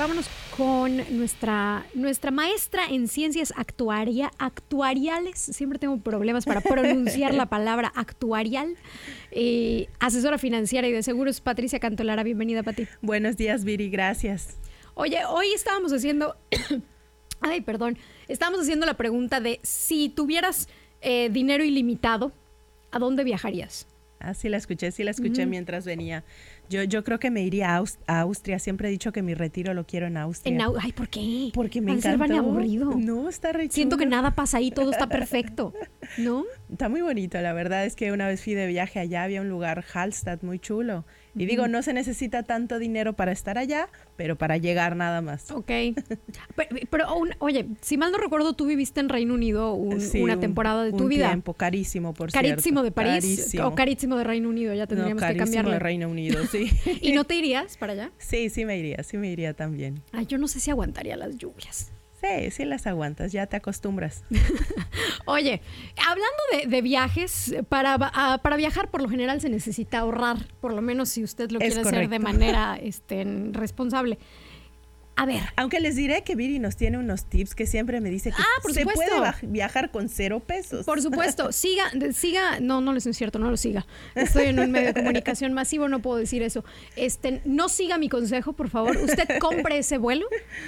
vámonos 0.00 0.30
con 0.56 0.96
nuestra, 1.18 1.84
nuestra 1.92 2.30
maestra 2.30 2.86
en 2.88 3.06
ciencias 3.06 3.52
actuaria, 3.54 4.30
actuariales. 4.38 5.38
Siempre 5.38 5.78
tengo 5.78 5.98
problemas 5.98 6.46
para 6.46 6.62
pronunciar 6.62 7.34
la 7.34 7.44
palabra 7.50 7.92
actuarial. 7.94 8.76
Eh, 9.30 9.88
asesora 9.98 10.38
financiera 10.38 10.88
y 10.88 10.92
de 10.92 11.02
seguros, 11.02 11.42
Patricia 11.42 11.80
Cantolara. 11.80 12.22
Bienvenida, 12.22 12.62
Pati. 12.62 12.88
Buenos 13.02 13.36
días, 13.36 13.62
Viri. 13.62 13.90
Gracias. 13.90 14.56
Oye, 14.94 15.18
hoy 15.28 15.48
estábamos 15.54 15.92
haciendo. 15.92 16.34
Ay, 17.42 17.60
perdón. 17.60 17.98
Estábamos 18.26 18.62
haciendo 18.62 18.86
la 18.86 18.94
pregunta 18.94 19.38
de 19.40 19.60
si 19.62 20.08
tuvieras 20.08 20.70
eh, 21.02 21.28
dinero 21.30 21.62
ilimitado, 21.62 22.32
¿a 22.90 22.98
dónde 22.98 23.22
viajarías? 23.22 23.86
Ah, 24.18 24.32
sí 24.32 24.48
la 24.48 24.58
escuché, 24.58 24.92
sí 24.92 25.02
la 25.02 25.10
escuché 25.10 25.46
mientras 25.46 25.84
venía. 25.84 26.24
Yo, 26.70 26.84
yo 26.84 27.02
creo 27.02 27.18
que 27.18 27.32
me 27.32 27.42
iría 27.42 27.82
a, 28.06 28.20
Austria. 28.20 28.60
Siempre 28.60 28.88
he 28.88 28.90
dicho 28.92 29.10
que 29.10 29.22
mi 29.22 29.34
retiro 29.34 29.74
lo 29.74 29.84
quiero 29.84 30.06
en 30.06 30.16
Austria. 30.16 30.68
Ay, 30.80 30.92
¿por 30.92 31.08
qué? 31.08 31.50
Porque 31.52 31.80
me 31.80 31.90
encanta. 31.90 32.24
aburrido. 32.36 32.94
No, 32.96 33.28
está 33.28 33.50
re 33.50 33.68
Siento 33.68 33.96
que 33.96 34.06
nada 34.06 34.36
pasa 34.36 34.58
ahí, 34.58 34.70
todo 34.70 34.92
está 34.92 35.08
perfecto, 35.08 35.74
¿no? 36.18 36.44
Está 36.70 36.88
muy 36.88 37.00
bonito. 37.00 37.40
La 37.40 37.52
verdad 37.52 37.84
es 37.84 37.96
que 37.96 38.12
una 38.12 38.26
vez 38.28 38.42
fui 38.42 38.54
de 38.54 38.66
viaje 38.66 39.00
allá, 39.00 39.24
había 39.24 39.40
un 39.40 39.48
lugar, 39.48 39.84
Hallstatt, 39.92 40.42
muy 40.42 40.58
chulo. 40.58 41.04
Y 41.36 41.46
digo, 41.46 41.68
no 41.68 41.82
se 41.82 41.92
necesita 41.92 42.42
tanto 42.42 42.78
dinero 42.80 43.12
para 43.12 43.30
estar 43.30 43.56
allá, 43.56 43.88
pero 44.16 44.36
para 44.36 44.56
llegar 44.56 44.96
nada 44.96 45.20
más. 45.20 45.50
Ok. 45.52 45.70
pero, 46.90 47.06
oye, 47.38 47.66
si 47.80 47.96
mal 47.96 48.10
no 48.10 48.18
recuerdo, 48.18 48.54
tú 48.54 48.66
viviste 48.66 49.00
en 49.00 49.08
Reino 49.08 49.34
Unido 49.34 49.74
una 49.74 50.40
temporada 50.40 50.84
de 50.84 50.92
tu 50.92 51.06
vida. 51.06 51.28
tiempo, 51.28 51.54
carísimo, 51.54 52.14
por 52.14 52.32
Carísimo 52.32 52.82
de 52.82 52.90
París 52.90 53.24
carísimo. 53.24 53.66
o 53.66 53.74
carísimo 53.74 54.16
de 54.16 54.24
Reino 54.24 54.48
Unido, 54.48 54.74
ya 54.74 54.86
tendríamos 54.86 55.22
que 55.22 55.36
cambiarlo. 55.36 55.70
de 55.70 55.78
Reino 55.78 56.08
Unido, 56.08 56.44
sí. 56.50 56.70
¿Y 57.00 57.12
no 57.12 57.24
te 57.24 57.36
irías 57.36 57.76
para 57.76 57.92
allá? 57.92 58.12
Sí, 58.18 58.50
sí 58.50 58.64
me 58.64 58.78
iría, 58.78 59.02
sí 59.02 59.16
me 59.16 59.30
iría 59.30 59.54
también. 59.54 60.02
Ay, 60.12 60.26
yo 60.26 60.38
no 60.38 60.48
sé 60.48 60.58
si 60.60 60.70
aguantaría 60.70 61.16
las 61.16 61.36
lluvias. 61.36 61.92
Sí, 62.20 62.50
sí 62.50 62.64
las 62.66 62.86
aguantas, 62.86 63.32
ya 63.32 63.46
te 63.46 63.56
acostumbras. 63.56 64.24
Oye, 65.24 65.62
hablando 65.96 66.68
de, 66.68 66.82
viajes, 66.82 67.54
para, 67.68 67.98
para, 68.42 68.56
viajar 68.56 68.90
por 68.90 69.00
lo 69.00 69.08
general 69.08 69.40
se 69.40 69.48
necesita 69.48 70.00
ahorrar, 70.00 70.36
por 70.60 70.74
lo 70.74 70.82
menos 70.82 71.08
si 71.08 71.24
usted 71.24 71.50
lo 71.50 71.58
quiere 71.58 71.80
hacer 71.80 72.08
de 72.10 72.18
manera 72.18 72.76
este, 72.82 73.24
responsable. 73.52 74.18
A 75.20 75.26
ver. 75.26 75.42
Aunque 75.56 75.80
les 75.80 75.96
diré 75.96 76.24
que 76.24 76.34
Viri 76.34 76.58
nos 76.58 76.76
tiene 76.76 76.96
unos 76.96 77.26
tips 77.26 77.54
que 77.54 77.66
siempre 77.66 78.00
me 78.00 78.08
dice 78.08 78.30
que 78.30 78.40
ah, 78.40 78.72
se 78.72 78.86
puede 78.86 79.10
viajar 79.42 79.90
con 79.90 80.08
cero 80.08 80.40
pesos. 80.40 80.86
Por 80.86 81.02
supuesto. 81.02 81.52
Siga, 81.60 81.92
siga. 82.14 82.58
No, 82.60 82.80
no 82.80 82.96
es 82.96 83.04
cierto, 83.14 83.38
no 83.38 83.50
lo 83.50 83.58
siga. 83.58 83.86
Estoy 84.14 84.46
en 84.46 84.60
un 84.60 84.70
medio 84.70 84.94
de 84.94 84.94
comunicación 84.94 85.52
masivo, 85.52 85.88
no 85.88 86.00
puedo 86.00 86.16
decir 86.16 86.42
eso. 86.42 86.64
Este, 86.96 87.42
no 87.44 87.68
siga 87.68 87.98
mi 87.98 88.08
consejo, 88.08 88.54
por 88.54 88.70
favor. 88.70 88.96
Usted 88.96 89.38
compre 89.40 89.76
ese 89.76 89.98
vuelo 89.98 90.24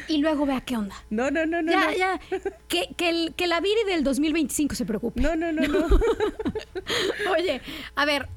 y 0.07 0.19
luego 0.19 0.45
vea 0.45 0.61
qué 0.61 0.77
onda. 0.77 0.97
No, 1.09 1.31
no, 1.31 1.47
no, 1.47 1.63
no. 1.63 1.73
Ya, 1.73 1.97
ya. 1.97 2.21
Que, 2.69 2.91
que, 2.95 3.33
que 3.35 3.47
la 3.47 3.59
Viri 3.63 3.85
del 3.87 4.05
2025 4.05 4.75
se 4.75 4.85
preocupe. 4.85 5.23
No, 5.23 5.35
no, 5.35 5.51
no, 5.51 5.67
no. 5.67 5.87
Oye, 7.39 7.63
a 7.95 8.05
ver, 8.05 8.29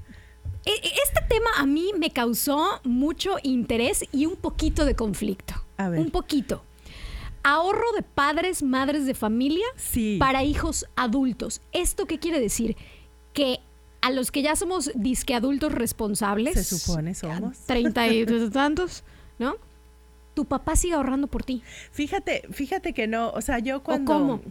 e, 0.64 0.70
e, 0.70 0.92
este 1.04 1.20
tema 1.28 1.50
a 1.58 1.66
mí 1.66 1.92
me 1.98 2.12
causó 2.12 2.80
mucho 2.86 3.36
interés 3.44 4.06
y 4.14 4.28
un 4.28 4.38
poquito 4.38 4.86
de 4.86 4.96
conflicto. 4.96 5.65
Un 5.78 6.12
poquito. 6.12 6.64
Ahorro 7.44 7.92
de 7.96 8.02
padres, 8.02 8.64
madres 8.64 9.06
de 9.06 9.14
familia 9.14 9.66
para 10.20 10.44
hijos 10.44 10.86
adultos. 10.96 11.62
¿Esto 11.74 12.06
qué 12.06 12.18
quiere 12.18 12.40
decir? 12.40 12.76
Que 13.34 13.60
a 14.02 14.12
los 14.12 14.32
que 14.32 14.42
ya 14.42 14.56
somos 14.56 14.92
disque 14.96 15.36
adultos 15.36 15.72
responsables. 15.72 16.54
Se 16.54 16.64
supone 16.64 17.14
somos. 17.14 17.58
Treinta 17.60 18.08
y 18.08 18.26
tantos, 18.52 19.04
¿no? 19.38 19.56
Tu 20.34 20.46
papá 20.46 20.76
sigue 20.76 20.96
ahorrando 20.96 21.28
por 21.28 21.44
ti. 21.44 21.64
Fíjate, 21.92 22.44
fíjate 22.52 22.94
que 22.94 23.08
no. 23.08 23.30
O 23.30 23.42
sea, 23.42 23.60
yo 23.60 23.84
cuando. 23.84 24.12
¿O 24.12 24.18
cómo? 24.18 24.42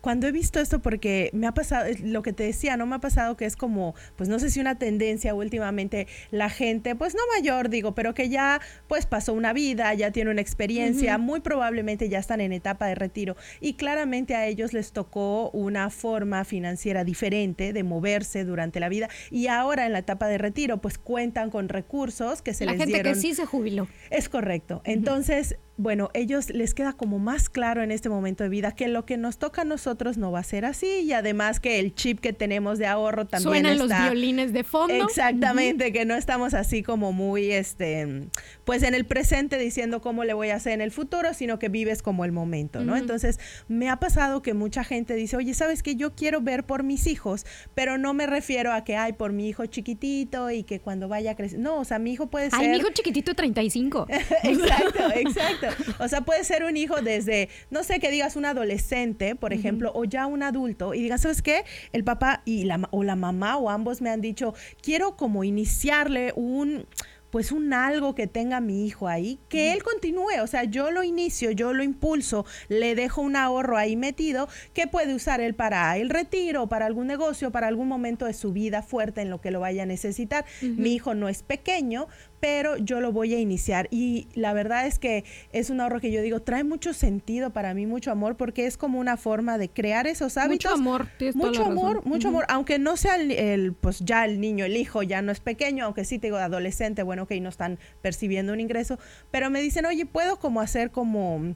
Cuando 0.00 0.26
he 0.26 0.32
visto 0.32 0.60
esto, 0.60 0.80
porque 0.80 1.30
me 1.32 1.46
ha 1.46 1.52
pasado, 1.52 1.86
lo 2.02 2.22
que 2.22 2.32
te 2.32 2.44
decía, 2.44 2.76
no 2.76 2.86
me 2.86 2.96
ha 2.96 3.00
pasado 3.00 3.36
que 3.36 3.44
es 3.44 3.56
como, 3.56 3.94
pues 4.16 4.28
no 4.28 4.38
sé 4.38 4.50
si 4.50 4.60
una 4.60 4.78
tendencia 4.78 5.34
últimamente 5.34 6.06
la 6.30 6.48
gente, 6.48 6.94
pues 6.94 7.14
no 7.14 7.20
mayor, 7.34 7.68
digo, 7.68 7.94
pero 7.94 8.14
que 8.14 8.28
ya 8.28 8.60
pues 8.88 9.06
pasó 9.06 9.32
una 9.32 9.52
vida, 9.52 9.92
ya 9.94 10.10
tiene 10.10 10.30
una 10.30 10.40
experiencia, 10.40 11.18
muy 11.18 11.40
probablemente 11.40 12.08
ya 12.08 12.18
están 12.18 12.40
en 12.40 12.52
etapa 12.52 12.86
de 12.86 12.94
retiro 12.94 13.36
y 13.60 13.74
claramente 13.74 14.34
a 14.34 14.46
ellos 14.46 14.72
les 14.72 14.92
tocó 14.92 15.50
una 15.50 15.90
forma 15.90 16.44
financiera 16.44 17.04
diferente 17.04 17.72
de 17.72 17.82
moverse 17.82 18.44
durante 18.44 18.80
la 18.80 18.88
vida 18.88 19.08
y 19.30 19.48
ahora 19.48 19.86
en 19.86 19.92
la 19.92 19.98
etapa 19.98 20.28
de 20.28 20.38
retiro 20.38 20.78
pues 20.78 20.98
cuentan 20.98 21.50
con 21.50 21.68
recursos 21.68 22.42
que 22.42 22.54
se 22.54 22.66
les 22.66 22.76
dieron. 22.76 22.92
La 22.92 22.98
gente 22.98 23.14
que 23.14 23.20
sí 23.20 23.34
se 23.34 23.46
jubiló. 23.46 23.88
Es 24.10 24.28
correcto. 24.28 24.82
Entonces, 24.84 25.56
bueno, 25.78 26.10
ellos 26.14 26.50
les 26.50 26.72
queda 26.72 26.94
como 26.94 27.18
más 27.18 27.50
claro 27.50 27.82
en 27.82 27.90
este 27.90 28.08
momento 28.08 28.44
de 28.44 28.50
vida 28.50 28.72
que 28.72 28.88
lo 28.88 29.04
que 29.04 29.16
nos 29.16 29.38
toca 29.38 29.62
a 29.62 29.64
nosotros 29.64 30.16
no 30.16 30.32
va 30.32 30.38
a 30.38 30.44
ser 30.44 30.64
así 30.64 31.00
y 31.00 31.12
además 31.12 31.60
que 31.60 31.78
el 31.80 31.94
chip 31.94 32.20
que 32.20 32.32
tenemos 32.32 32.78
de 32.78 32.86
ahorro 32.86 33.26
también 33.26 33.64
Suenan 33.64 33.78
los 33.78 33.88
violines 33.88 34.52
de 34.52 34.64
fondo. 34.64 34.94
Exactamente, 34.94 35.92
que 35.92 36.04
no 36.04 36.14
estamos 36.14 36.54
así 36.54 36.82
como 36.82 37.12
muy 37.12 37.52
este 37.52 38.28
pues 38.64 38.82
en 38.82 38.94
el 38.94 39.04
presente 39.04 39.58
diciendo 39.58 40.00
cómo 40.00 40.24
le 40.24 40.32
voy 40.32 40.50
a 40.50 40.56
hacer 40.56 40.72
en 40.72 40.80
el 40.80 40.90
futuro, 40.90 41.34
sino 41.34 41.58
que 41.58 41.68
vives 41.68 42.02
como 42.02 42.24
el 42.24 42.32
momento, 42.32 42.80
¿no? 42.80 42.96
Entonces, 42.96 43.38
me 43.68 43.90
ha 43.90 43.98
pasado 43.98 44.42
que 44.42 44.54
mucha 44.54 44.82
gente 44.82 45.14
dice, 45.14 45.36
"Oye, 45.36 45.54
¿sabes 45.54 45.82
qué? 45.82 45.94
Yo 45.94 46.14
quiero 46.14 46.40
ver 46.40 46.64
por 46.64 46.82
mis 46.82 47.06
hijos, 47.06 47.44
pero 47.74 47.98
no 47.98 48.14
me 48.14 48.26
refiero 48.26 48.72
a 48.72 48.82
que 48.84 48.96
hay 48.96 49.12
por 49.12 49.32
mi 49.32 49.48
hijo 49.48 49.66
chiquitito 49.66 50.50
y 50.50 50.62
que 50.62 50.80
cuando 50.80 51.08
vaya 51.08 51.32
a 51.32 51.36
crecer, 51.36 51.58
no, 51.58 51.78
o 51.78 51.84
sea, 51.84 51.98
mi 51.98 52.12
hijo 52.12 52.28
puede 52.28 52.50
ser 52.50 52.60
Ay, 52.60 52.68
mi 52.68 52.78
hijo 52.78 52.88
chiquitito 52.90 53.34
35. 53.34 54.06
exacto, 54.42 55.10
exacto. 55.14 55.65
O 55.98 56.08
sea, 56.08 56.22
puede 56.22 56.44
ser 56.44 56.64
un 56.64 56.76
hijo 56.76 57.00
desde, 57.02 57.48
no 57.70 57.82
sé, 57.82 58.00
que 58.00 58.10
digas 58.10 58.36
un 58.36 58.44
adolescente, 58.44 59.34
por 59.34 59.52
ejemplo, 59.52 59.92
o 59.94 60.04
ya 60.04 60.26
un 60.26 60.42
adulto, 60.42 60.94
y 60.94 61.02
digas, 61.02 61.22
¿sabes 61.22 61.42
qué? 61.42 61.64
El 61.92 62.04
papá 62.04 62.42
y 62.44 62.64
la, 62.64 62.88
o 62.90 63.02
la 63.02 63.16
mamá 63.16 63.56
o 63.56 63.70
ambos 63.70 64.00
me 64.00 64.10
han 64.10 64.20
dicho, 64.20 64.54
quiero 64.82 65.16
como 65.16 65.44
iniciarle 65.44 66.32
un 66.36 66.86
pues 67.30 67.52
un 67.52 67.74
algo 67.74 68.14
que 68.14 68.26
tenga 68.26 68.60
mi 68.60 68.86
hijo 68.86 69.08
ahí, 69.08 69.38
que 69.50 69.72
él 69.72 69.82
continúe, 69.82 70.40
o 70.42 70.46
sea, 70.46 70.64
yo 70.64 70.90
lo 70.90 71.02
inicio, 71.02 71.50
yo 71.50 71.74
lo 71.74 71.82
impulso, 71.82 72.46
le 72.68 72.94
dejo 72.94 73.20
un 73.20 73.36
ahorro 73.36 73.76
ahí 73.76 73.94
metido 73.94 74.48
que 74.72 74.86
puede 74.86 75.14
usar 75.14 75.42
él 75.42 75.54
para 75.54 75.98
el 75.98 76.08
retiro, 76.08 76.68
para 76.68 76.86
algún 76.86 77.06
negocio, 77.06 77.50
para 77.50 77.66
algún 77.66 77.88
momento 77.88 78.24
de 78.24 78.32
su 78.32 78.52
vida 78.52 78.82
fuerte 78.82 79.20
en 79.20 79.28
lo 79.28 79.42
que 79.42 79.50
lo 79.50 79.60
vaya 79.60 79.82
a 79.82 79.86
necesitar. 79.86 80.46
Mi 80.62 80.94
hijo 80.94 81.14
no 81.14 81.28
es 81.28 81.42
pequeño, 81.42 82.08
pero 82.40 82.76
yo 82.76 83.00
lo 83.00 83.12
voy 83.12 83.34
a 83.34 83.38
iniciar. 83.38 83.88
Y 83.90 84.28
la 84.34 84.52
verdad 84.52 84.86
es 84.86 84.98
que 84.98 85.24
es 85.52 85.70
un 85.70 85.80
ahorro 85.80 86.00
que 86.00 86.10
yo 86.10 86.22
digo, 86.22 86.40
trae 86.40 86.64
mucho 86.64 86.92
sentido 86.92 87.50
para 87.50 87.74
mí, 87.74 87.86
mucho 87.86 88.10
amor, 88.10 88.36
porque 88.36 88.66
es 88.66 88.76
como 88.76 88.98
una 88.98 89.16
forma 89.16 89.58
de 89.58 89.68
crear 89.68 90.06
esos 90.06 90.36
hábitos. 90.36 90.72
Mucho 90.72 90.80
amor, 90.80 91.08
mucho 91.34 91.64
amor, 91.64 92.06
mucho 92.06 92.28
amor, 92.28 92.44
aunque 92.48 92.78
no 92.78 92.96
sea 92.96 93.16
el, 93.16 93.74
pues 93.74 94.00
ya 94.00 94.24
el 94.24 94.40
niño, 94.40 94.64
el 94.64 94.76
hijo 94.76 95.02
ya 95.02 95.22
no 95.22 95.32
es 95.32 95.40
pequeño, 95.40 95.84
aunque 95.84 96.04
sí 96.04 96.18
te 96.18 96.28
digo 96.28 96.36
adolescente, 96.36 97.02
bueno, 97.02 97.26
que 97.26 97.40
no 97.40 97.48
están 97.48 97.78
percibiendo 98.02 98.52
un 98.52 98.60
ingreso, 98.60 98.98
pero 99.30 99.50
me 99.50 99.60
dicen, 99.60 99.86
oye, 99.86 100.06
puedo 100.06 100.38
como 100.38 100.60
hacer 100.60 100.90
como 100.90 101.54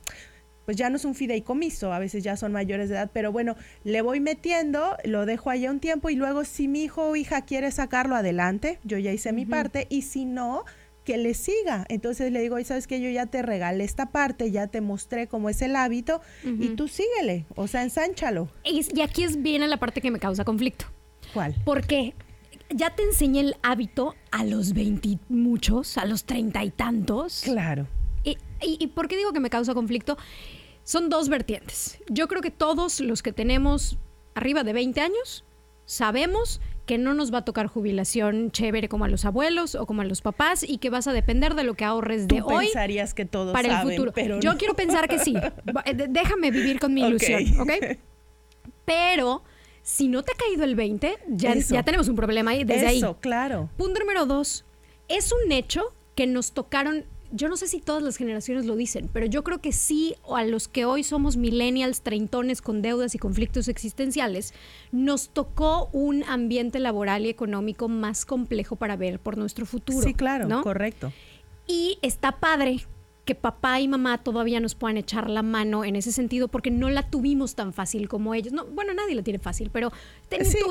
pues 0.71 0.77
ya 0.77 0.89
no 0.89 0.95
es 0.95 1.05
un 1.05 1.17
fideicomiso, 1.17 1.93
a 1.93 1.99
veces 1.99 2.23
ya 2.23 2.37
son 2.37 2.53
mayores 2.53 2.89
de 2.89 2.95
edad, 2.95 3.11
pero 3.13 3.33
bueno, 3.33 3.57
le 3.83 4.03
voy 4.03 4.21
metiendo, 4.21 4.97
lo 5.03 5.27
dejo 5.27 5.51
allá 5.51 5.69
un 5.69 5.81
tiempo 5.81 6.11
y 6.11 6.15
luego 6.15 6.45
si 6.45 6.69
mi 6.69 6.85
hijo 6.85 7.09
o 7.09 7.17
hija 7.17 7.45
quiere 7.45 7.73
sacarlo 7.73 8.15
adelante, 8.15 8.79
yo 8.85 8.97
ya 8.97 9.11
hice 9.11 9.33
mi 9.33 9.47
parte 9.47 9.89
y 9.91 10.03
si 10.03 10.27
no, 10.27 10.65
que 11.03 11.17
le 11.17 11.35
siga. 11.35 11.87
Entonces 11.89 12.31
le 12.31 12.41
digo, 12.41 12.57
y 12.61 12.65
sabes 12.65 12.87
que 12.87 13.01
yo 13.01 13.11
ya 13.11 13.27
te 13.27 13.43
regalé 13.43 13.83
esta 13.83 14.13
parte, 14.13 14.53
ya 14.53 14.69
te 14.69 14.81
mostré 14.81 15.27
cómo 15.27 15.51
es 15.51 15.61
el 15.61 15.75
hábito 15.75 16.21
y 16.45 16.69
tú 16.77 16.87
síguele, 16.87 17.47
o 17.57 17.67
sea, 17.67 17.83
ensánchalo. 17.83 18.49
Y, 18.63 19.01
aquí 19.01 19.25
es 19.25 19.43
viene 19.43 19.67
la 19.67 19.79
parte 19.79 20.01
que 20.01 20.13
me 20.13 20.21
causa 20.21 20.45
conflicto. 20.45 20.85
¿Cuál? 21.35 21.57
Porque 21.65 22.15
ya 22.73 22.95
te 22.95 23.03
enseñé 23.03 23.41
el 23.41 23.57
hábito 23.65 24.15
a 24.31 24.45
los 24.45 24.73
muchos, 25.29 25.99
a 25.99 26.05
los 26.05 26.27
treinta 26.27 26.63
y 26.63 26.71
tantos. 26.71 27.41
Claro. 27.43 27.89
Y, 28.63 28.77
y, 28.81 28.87
por 28.89 29.09
qué 29.09 29.17
digo 29.17 29.33
que 29.33 29.41
me 29.41 29.51
causa 29.51 29.75
conflicto? 29.75 30.17
Son 30.85 31.09
dos 31.09 31.29
vertientes. 31.29 31.99
Yo 32.09 32.29
creo 32.29 32.43
que 32.43 32.51
todos 32.51 33.01
los 33.01 33.23
que 33.23 33.33
tenemos 33.33 33.99
arriba 34.35 34.65
de 34.65 34.73
20 34.73 35.01
años 35.01 35.45
sabemos 35.85 36.61
que 36.87 36.99
no 36.99 37.15
nos 37.15 37.33
va 37.33 37.39
a 37.39 37.45
tocar 37.45 37.69
jubilación 37.69 38.51
chévere 38.51 38.89
como 38.89 39.05
a 39.05 39.09
los 39.09 39.25
abuelos 39.25 39.75
o 39.75 39.87
como 39.87 40.03
a 40.03 40.05
los 40.05 40.23
papás 40.23 40.65
y 40.69 40.79
que 40.79 40.91
vas 40.91 41.07
a 41.07 41.13
depender 41.13 41.55
de 41.55 41.63
lo 41.63 41.75
que 41.75 41.85
ahorres 41.85 42.27
de 42.27 42.43
hoy. 42.43 42.67
pensarías 42.67 43.15
que 43.15 43.25
todos 43.25 43.53
para 43.53 43.83
el 43.83 43.91
futuro. 43.91 44.13
Pero 44.13 44.41
Yo 44.41 44.57
quiero 44.57 44.75
pensar 44.75 45.09
que 45.09 45.19
sí. 45.19 45.37
Eh, 45.37 46.07
déjame 46.09 46.51
vivir 46.51 46.81
con 46.81 46.93
mi 46.93 47.03
ilusión, 47.03 47.61
¿ok? 47.61 47.71
Pero 48.85 49.45
si 49.83 50.09
no 50.09 50.23
te 50.23 50.33
ha 50.33 50.35
caído 50.35 50.65
el 50.65 50.75
20, 50.75 51.17
ya, 51.29 51.55
ya 51.55 51.85
tenemos 51.85 52.09
un 52.09 52.17
problema 52.17 52.51
ahí 52.53 52.65
desde 52.65 52.97
Eso, 52.97 53.19
claro. 53.21 53.69
Punto 53.77 54.01
número 54.01 54.27
dos. 54.27 54.65
Es 55.07 55.33
un 55.33 55.53
hecho 55.53 55.95
que 56.17 56.27
nos 56.27 56.53
tocaron 56.53 57.05
yo 57.33 57.49
no 57.49 57.57
sé 57.57 57.69
si 57.69 57.81
todas 57.81 58.03
las 58.03 58.17
generaciones 58.17 58.67
lo 58.67 58.77
dicen, 58.77 59.09
pero 59.13 59.27
yo 59.27 59.45
creo 59.45 59.61
que 59.61 59.73
sí, 59.73 60.15
a 60.33 60.45
los 60.45 60.69
que 60.69 60.85
hoy 60.85 61.05
somos 61.05 61.37
millennials, 61.37 62.03
treintones 62.03 62.63
con 62.63 62.83
deudas 62.83 63.15
y 63.15 63.19
conflictos 63.19 63.69
existenciales, 63.69 64.55
nos 64.93 65.31
tocó 65.31 65.89
un 65.93 66.25
ambiente 66.25 66.79
laboral 66.79 67.27
y 67.27 67.29
económico 67.29 67.89
más 67.89 68.25
complejo 68.25 68.77
para 68.77 68.97
ver 68.97 69.21
por 69.21 69.39
nuestro 69.39 69.67
futuro. 69.67 70.03
Sí, 70.03 70.15
claro, 70.15 70.63
correcto. 70.63 71.13
Y 71.67 71.99
está 72.03 72.39
padre 72.41 72.87
que 73.31 73.37
papá 73.37 73.79
y 73.79 73.87
mamá 73.87 74.19
todavía 74.19 74.59
nos 74.59 74.75
puedan 74.75 74.97
echar 74.97 75.31
la 75.31 75.43
mano 75.43 75.85
en 75.85 75.95
ese 75.95 76.11
sentido 76.11 76.49
porque 76.49 76.73
no 76.73 76.91
la 76.91 77.05
tuvimos 77.05 77.55
tan 77.55 77.73
fácil 77.73 78.09
como 78.09 78.35
ellos. 78.35 78.53
No, 78.53 78.67
bueno, 78.67 78.93
nadie 78.93 79.15
la 79.15 79.23
tiene 79.23 79.39
fácil, 79.39 79.71
pero 79.73 79.93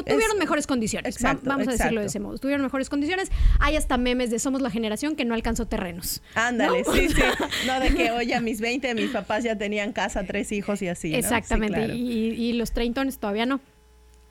tuvieron 0.05 0.37
mejores 0.37 0.67
condiciones. 0.67 1.15
vamos 1.43 1.69
a 1.69 1.71
decirlo 1.71 2.01
de 2.01 2.07
ese 2.07 2.19
modo. 2.19 2.37
Tuvieron 2.37 2.61
mejores 2.61 2.89
condiciones. 2.89 3.31
Hay 3.61 3.77
hasta 3.77 3.97
memes 3.97 4.29
de 4.29 4.39
somos 4.39 4.61
la 4.61 4.69
generación 4.69 5.15
que 5.15 5.23
no 5.23 5.35
alcanzó 5.35 5.67
terrenos. 5.67 6.21
Ándale, 6.35 6.83
sí, 6.83 7.07
sí. 7.07 7.21
No 7.65 7.79
de 7.79 7.95
que, 7.95 8.11
oye, 8.11 8.35
a 8.35 8.41
mis 8.41 8.59
20 8.59 8.93
mis 8.93 9.11
papás 9.11 9.45
ya 9.45 9.57
tenían 9.57 9.93
casa, 9.93 10.25
tres 10.25 10.51
hijos 10.51 10.81
y 10.81 10.89
así. 10.89 11.15
Exactamente. 11.15 11.95
y, 11.95 12.33
y 12.33 12.53
los 12.53 12.73
treintones 12.73 13.19
todavía 13.19 13.45
no. 13.45 13.61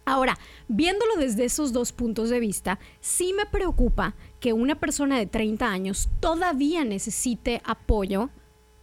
Ahora, 0.08 0.38
viéndolo 0.68 1.16
desde 1.16 1.44
esos 1.44 1.72
dos 1.72 1.92
puntos 1.92 2.30
de 2.30 2.40
vista, 2.40 2.78
sí 3.00 3.34
me 3.34 3.44
preocupa 3.44 4.16
que 4.40 4.54
una 4.54 4.80
persona 4.80 5.18
de 5.18 5.26
30 5.26 5.66
años 5.66 6.08
todavía 6.20 6.84
necesite 6.84 7.60
apoyo 7.64 8.30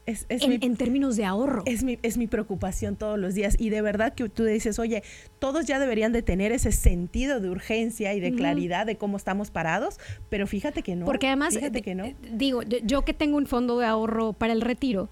en, 0.06 0.78
términos 0.78 1.16
de 1.16 1.26
ahorro. 1.26 1.64
Es 1.66 1.84
mi, 1.84 1.98
es 2.04 2.18
mi 2.18 2.28
preocupación 2.28 2.96
todos 2.96 3.18
los 3.18 3.34
días 3.34 3.56
y 3.58 3.70
de 3.70 3.82
verdad 3.82 4.14
que 4.14 4.30
tú 4.30 4.44
dices, 4.44 4.78
oye, 4.78 5.02
todos 5.40 5.66
ya 5.66 5.80
deberían 5.80 6.14
de 6.14 6.22
tener 6.22 6.52
ese 6.52 6.72
sentido 6.72 7.40
de 7.40 7.50
urgencia 7.50 8.14
y 8.14 8.20
de 8.20 8.32
claridad 8.34 8.86
de 8.86 8.98
cómo 8.98 9.18
estamos 9.18 9.50
parados, 9.50 10.00
pero 10.30 10.46
fíjate 10.46 10.84
que 10.84 10.96
no. 10.96 11.06
Porque 11.06 11.28
además, 11.28 11.56
fíjate 11.56 11.82
que 11.82 11.96
no. 11.96 12.06
digo, 12.34 12.62
yo 12.62 13.02
que 13.04 13.14
tengo 13.14 13.38
un 13.38 13.48
fondo 13.48 13.80
de 13.80 13.88
ahorro 13.88 14.34
para 14.34 14.54
el 14.54 14.62
retiro, 14.62 15.10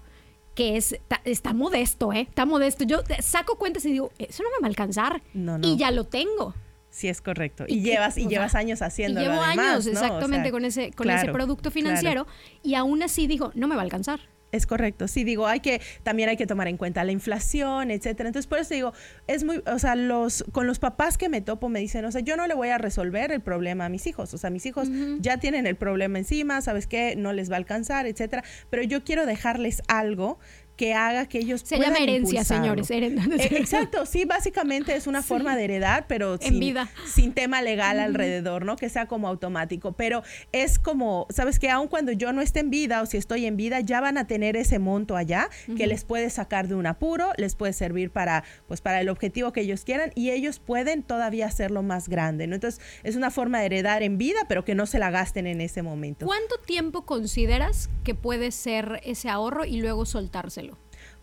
que 0.54 0.76
es, 0.76 0.98
está, 1.24 1.52
modesto, 1.52 2.12
¿eh? 2.12 2.22
Está 2.22 2.46
modesto. 2.46 2.84
Yo 2.84 3.00
saco 3.20 3.56
cuentas 3.56 3.84
y 3.84 3.92
digo, 3.92 4.12
eso 4.18 4.42
no 4.42 4.50
me 4.50 4.62
va 4.62 4.66
a 4.66 4.68
alcanzar. 4.68 5.22
Y 5.62 5.76
ya 5.76 5.90
lo 5.90 6.04
tengo. 6.04 6.54
Sí, 6.90 7.08
es 7.08 7.20
correcto. 7.20 7.64
Y, 7.66 7.82
llevas, 7.82 8.16
y 8.16 8.28
llevas 8.28 8.54
años 8.54 8.80
haciéndolo. 8.80 9.26
Y 9.26 9.28
llevo 9.28 9.42
años, 9.42 9.84
exactamente, 9.86 10.52
con 10.52 10.64
ese, 10.64 10.92
con 10.92 11.10
ese 11.10 11.32
producto 11.32 11.70
financiero. 11.72 12.26
Y 12.62 12.74
aún 12.74 13.02
así 13.02 13.26
digo, 13.26 13.50
no 13.54 13.66
me 13.66 13.74
va 13.74 13.80
a 13.80 13.84
alcanzar. 13.84 14.20
Es 14.54 14.66
correcto. 14.66 15.08
Sí, 15.08 15.24
digo, 15.24 15.46
hay 15.46 15.60
que, 15.60 15.80
también 16.02 16.28
hay 16.28 16.36
que 16.36 16.46
tomar 16.46 16.68
en 16.68 16.76
cuenta 16.76 17.02
la 17.02 17.12
inflación, 17.12 17.90
etcétera. 17.90 18.28
Entonces, 18.28 18.46
por 18.46 18.58
eso 18.58 18.72
digo, 18.72 18.92
es 19.26 19.42
muy, 19.42 19.62
o 19.66 19.78
sea, 19.78 19.96
los, 19.96 20.44
con 20.52 20.66
los 20.66 20.78
papás 20.78 21.18
que 21.18 21.28
me 21.28 21.40
topo 21.40 21.68
me 21.68 21.80
dicen, 21.80 22.04
o 22.04 22.12
sea, 22.12 22.20
yo 22.20 22.36
no 22.36 22.46
le 22.46 22.54
voy 22.54 22.68
a 22.68 22.78
resolver 22.78 23.32
el 23.32 23.40
problema 23.40 23.86
a 23.86 23.88
mis 23.88 24.06
hijos. 24.06 24.32
O 24.32 24.38
sea, 24.38 24.50
mis 24.50 24.64
hijos 24.66 24.88
ya 25.18 25.38
tienen 25.38 25.66
el 25.66 25.74
problema 25.74 26.18
encima, 26.18 26.60
¿sabes 26.60 26.86
qué? 26.86 27.16
No 27.16 27.32
les 27.32 27.50
va 27.50 27.54
a 27.54 27.58
alcanzar, 27.58 28.06
etcétera. 28.06 28.44
Pero 28.70 28.84
yo 28.84 29.02
quiero 29.02 29.26
dejarles 29.26 29.82
algo 29.88 30.38
que 30.76 30.94
haga 30.94 31.26
que 31.26 31.38
ellos 31.38 31.62
se 31.64 31.78
llama 31.78 31.98
herencia 31.98 32.44
señores 32.44 32.90
eh, 32.90 33.14
exacto 33.52 34.06
sí 34.06 34.24
básicamente 34.24 34.94
es 34.94 35.06
una 35.06 35.22
forma 35.22 35.56
de 35.56 35.64
heredar 35.64 36.06
pero 36.08 36.38
sin, 36.38 36.58
vida. 36.58 36.88
sin 37.06 37.32
tema 37.32 37.62
legal 37.62 38.00
alrededor 38.00 38.64
no 38.64 38.76
que 38.76 38.88
sea 38.88 39.06
como 39.06 39.28
automático 39.28 39.92
pero 39.92 40.22
es 40.52 40.78
como 40.78 41.26
sabes 41.30 41.58
que 41.58 41.70
aun 41.70 41.88
cuando 41.88 42.12
yo 42.12 42.32
no 42.32 42.40
esté 42.40 42.60
en 42.60 42.70
vida 42.70 43.02
o 43.02 43.06
si 43.06 43.16
estoy 43.16 43.46
en 43.46 43.56
vida 43.56 43.80
ya 43.80 44.00
van 44.00 44.18
a 44.18 44.26
tener 44.26 44.56
ese 44.56 44.78
monto 44.78 45.16
allá 45.16 45.48
que 45.76 45.86
les 45.86 46.04
puede 46.04 46.30
sacar 46.30 46.68
de 46.68 46.74
un 46.74 46.86
apuro 46.86 47.30
les 47.36 47.54
puede 47.54 47.72
servir 47.72 48.10
para 48.10 48.44
pues 48.66 48.80
para 48.80 49.00
el 49.00 49.08
objetivo 49.08 49.52
que 49.52 49.60
ellos 49.60 49.84
quieran 49.84 50.10
y 50.14 50.30
ellos 50.30 50.58
pueden 50.58 51.02
todavía 51.02 51.46
hacerlo 51.46 51.82
más 51.82 52.08
grande 52.08 52.46
no 52.46 52.54
entonces 52.54 52.80
es 53.02 53.16
una 53.16 53.30
forma 53.30 53.60
de 53.60 53.66
heredar 53.66 54.02
en 54.02 54.18
vida 54.18 54.40
pero 54.48 54.64
que 54.64 54.74
no 54.74 54.86
se 54.86 54.98
la 54.98 55.10
gasten 55.10 55.46
en 55.46 55.60
ese 55.60 55.82
momento. 55.82 56.26
Cuánto 56.26 56.56
tiempo 56.58 57.02
consideras 57.02 57.90
que 58.02 58.14
puede 58.14 58.50
ser 58.50 59.00
ese 59.04 59.28
ahorro 59.28 59.64
y 59.64 59.80
luego 59.80 60.06
soltarse 60.06 60.62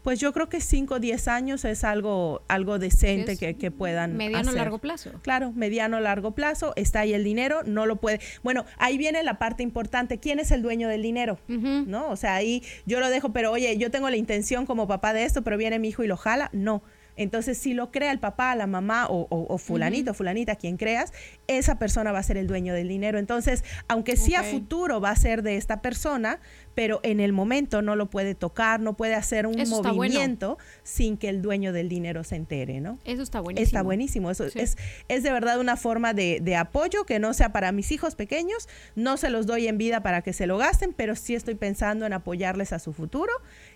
pues 0.04 0.20
yo 0.20 0.34
creo 0.34 0.50
que 0.50 0.62
5 0.62 0.96
o 0.96 1.00
10 1.00 1.28
años 1.28 1.66
es 1.66 1.84
algo, 1.84 2.42
algo 2.48 2.80
decente 2.80 3.38
que, 3.38 3.56
que, 3.56 3.72
puedan 3.72 4.18
mediano 4.18 4.52
a 4.52 4.54
largo 4.54 4.80
plazo. 4.80 5.12
Claro, 5.22 5.52
mediano 5.54 6.00
largo 6.00 6.32
plazo, 6.32 6.74
está 6.76 7.02
ahí 7.02 7.14
el 7.14 7.24
dinero, 7.24 7.62
no 7.66 7.86
lo 7.86 7.98
puede. 7.98 8.20
Bueno, 8.44 8.66
ahí 8.78 8.98
viene 8.98 9.24
la 9.24 9.38
parte 9.38 9.64
importante, 9.64 10.20
¿quién 10.20 10.40
es 10.40 10.52
el 10.52 10.62
dueño 10.62 10.88
del 10.88 11.02
dinero? 11.02 11.40
¿No? 11.48 12.10
O 12.10 12.16
sea, 12.16 12.36
ahí 12.36 12.64
yo 12.86 13.00
lo 13.00 13.10
dejo, 13.10 13.32
pero 13.32 13.52
oye, 13.52 13.78
yo 13.78 13.92
tengo 13.92 14.10
la 14.10 14.18
intención 14.18 14.66
como 14.66 14.88
papá 14.88 15.14
de 15.14 15.24
esto, 15.24 15.44
pero 15.44 15.58
viene 15.58 15.80
mi 15.80 15.90
hijo 15.90 16.04
y 16.04 16.08
lo 16.08 16.18
jala, 16.18 16.50
no. 16.54 16.82
Entonces, 17.22 17.58
si 17.58 17.74
lo 17.74 17.92
crea 17.92 18.12
el 18.12 18.20
papá, 18.20 18.56
la 18.56 18.68
mamá 18.68 19.08
o, 19.10 19.58
fulanito, 19.58 20.14
fulanita, 20.14 20.56
quien 20.56 20.78
creas, 20.78 21.14
esa 21.48 21.78
persona 21.78 22.12
va 22.12 22.20
a 22.20 22.24
ser 22.24 22.38
el 22.38 22.48
dueño 22.48 22.74
del 22.74 22.88
dinero. 22.88 23.20
Entonces, 23.20 23.64
aunque 23.88 24.16
sí 24.18 24.36
a 24.36 24.44
futuro 24.44 25.00
va 25.00 25.12
a 25.12 25.16
ser 25.16 25.44
de 25.44 25.58
esta 25.58 25.82
persona, 25.82 26.40
pero 26.76 27.00
en 27.04 27.20
el 27.20 27.34
momento 27.34 27.82
no 27.82 27.96
lo 27.96 28.10
puede 28.10 28.36
tocar, 28.36 28.80
no 28.80 28.96
puede 28.96 29.16
hacer 29.16 29.46
un 29.46 29.56
movimiento 29.70 30.58
sin 30.84 31.18
que 31.18 31.30
el 31.30 31.42
dueño 31.42 31.74
del 31.74 31.90
dinero 31.90 32.24
se 32.24 32.36
entere, 32.36 32.80
¿no? 32.80 32.98
Eso 33.06 33.24
está 33.24 33.40
buenísimo. 33.42 33.66
Está 33.66 33.82
buenísimo. 33.84 34.32
Eso 34.32 34.46
es, 34.46 34.78
es 35.08 35.24
de 35.24 35.32
verdad 35.32 35.60
una 35.60 35.78
forma 35.78 36.14
de, 36.14 36.56
apoyo 36.56 37.06
que 37.06 37.20
no 37.20 37.34
sea 37.34 37.52
para 37.52 37.72
mis 37.72 37.92
hijos 37.92 38.16
pequeños, 38.16 38.68
no 38.96 39.18
se 39.18 39.30
los 39.30 39.46
doy 39.46 39.68
en 39.68 39.78
vida 39.78 40.04
para 40.04 40.22
que 40.22 40.34
se 40.34 40.48
lo 40.48 40.58
gasten, 40.58 40.94
pero 40.94 41.16
sí 41.16 41.36
estoy 41.36 41.56
pensando 41.56 42.06
en 42.06 42.14
apoyarles 42.14 42.74
a 42.74 42.80
su 42.80 42.94
futuro 42.94 43.32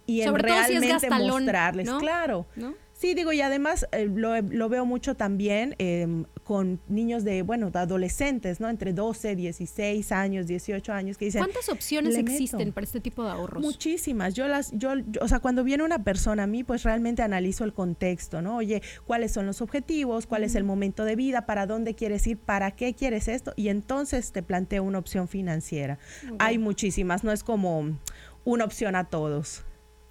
y 0.05 0.21
en 0.21 0.35
realmente 0.35 1.09
mostrarles, 1.09 1.89
claro. 1.89 2.47
¿no? 2.55 2.75
Sí, 2.97 3.13
digo, 3.13 3.33
y 3.33 3.41
además 3.41 3.85
eh, 3.91 4.05
lo, 4.05 4.69
veo 4.69 4.85
mucho 4.85 5.15
también 5.15 5.75
em, 5.79 6.23
con 6.45 6.79
niños 6.87 7.25
de, 7.25 7.41
bueno, 7.41 7.69
de 7.69 7.79
adolescentes, 7.79 8.61
¿no? 8.61 8.69
Entre 8.69 8.93
12, 8.93 9.35
16 9.35 10.13
años, 10.13 10.47
18 10.47 10.93
años, 10.93 11.17
que 11.17 11.25
dicen... 11.25 11.41
¿Cuántas 11.41 11.67
opciones 11.67 12.15
existen 12.15 12.71
para 12.71 12.85
este 12.85 13.01
tipo 13.01 13.25
de 13.25 13.31
ahorros? 13.31 13.61
Muchísimas. 13.61 14.33
Yo 14.33 14.47
las, 14.47 14.71
yo, 14.71 14.93
o 15.19 15.27
sea, 15.27 15.39
cuando 15.39 15.65
viene 15.65 15.83
una 15.83 16.05
persona 16.05 16.43
a 16.43 16.47
mí, 16.47 16.63
pues 16.63 16.83
realmente 16.83 17.21
analizo 17.21 17.65
el 17.65 17.73
contexto, 17.73 18.41
¿no? 18.41 18.55
Oye, 18.55 18.81
¿cuáles 19.05 19.33
son 19.33 19.45
los 19.45 19.61
objetivos? 19.61 20.25
¿Cuál 20.25 20.45
es 20.45 20.55
el 20.55 20.63
momento 20.63 21.03
de 21.03 21.17
vida? 21.17 21.45
¿Para 21.45 21.65
dónde 21.67 21.95
quieres 21.95 22.25
ir? 22.27 22.37
¿Para 22.37 22.71
qué 22.71 22.93
quieres 22.93 23.27
esto? 23.27 23.51
Y 23.57 23.67
entonces 23.67 24.31
te 24.31 24.41
planteo 24.41 24.83
una 24.83 24.99
opción 24.99 25.27
financiera. 25.27 25.99
Hay 26.39 26.59
muchísimas, 26.59 27.25
no 27.25 27.33
es 27.33 27.43
como 27.43 27.99
una 28.45 28.63
opción 28.63 28.95
a 28.95 29.03
todos. 29.03 29.65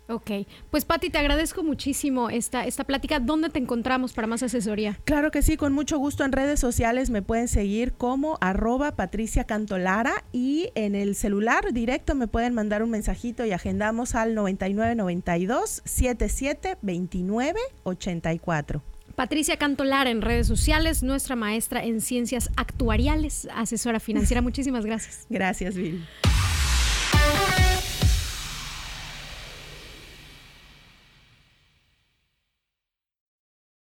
Ok, 0.07 0.31
pues 0.71 0.85
Patti, 0.85 1.09
te 1.09 1.19
agradezco 1.19 1.63
muchísimo 1.63 2.29
esta, 2.29 2.67
esta 2.67 2.85
plática. 2.85 3.21
¿Dónde 3.21 3.49
te 3.49 3.59
encontramos 3.59 4.13
para 4.13 4.27
más 4.27 4.43
asesoría? 4.43 4.99
Claro 5.05 5.31
que 5.31 5.41
sí, 5.41 5.57
con 5.57 5.73
mucho 5.73 5.99
gusto 5.99 6.25
en 6.25 6.33
redes 6.33 6.61
sociales 6.61 7.09
me 7.09 7.23
pueden 7.23 7.49
seguir 7.49 7.95
como 7.95 8.37
arroba 8.43 8.97
Patricia 8.97 9.45
Cantolara 9.45 10.25
y 10.31 10.71
en 10.75 10.95
el 10.95 11.15
celular 11.15 11.73
directo 11.73 12.15
me 12.15 12.29
pueden 12.29 12.53
mandar 12.53 12.83
un 12.83 12.91
mensajito 12.91 13.47
y 13.47 13.53
agendamos 13.53 14.15
al 14.15 14.35
9992 14.35 15.83
77 15.85 16.77
29 16.83 17.59
84. 17.85 18.83
Patricia 19.15 19.57
Cantolara 19.57 20.11
en 20.11 20.23
redes 20.23 20.47
sociales, 20.47 21.03
nuestra 21.03 21.37
maestra 21.37 21.83
en 21.83 22.01
ciencias 22.01 22.51
actuariales, 22.57 23.49
asesora 23.55 24.01
financiera. 24.01 24.43
Muchísimas 24.43 24.85
gracias. 24.85 25.27
Gracias, 25.31 25.77
Bill. 25.77 26.05